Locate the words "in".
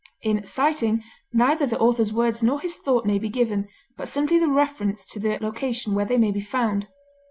0.23-0.43